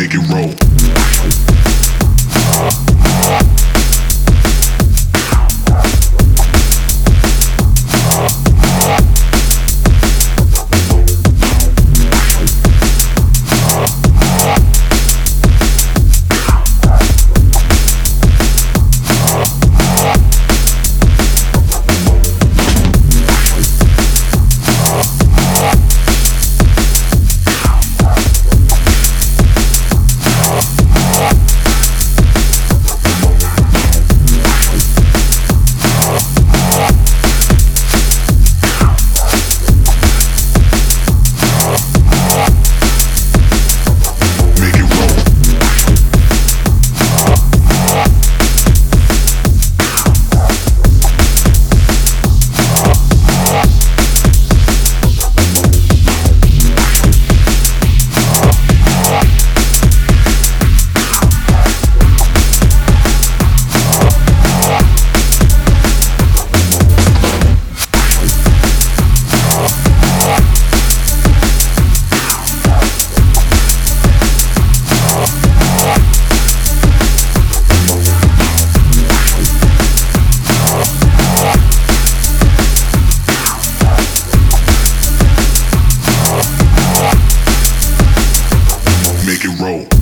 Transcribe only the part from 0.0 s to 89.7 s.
make it roll. it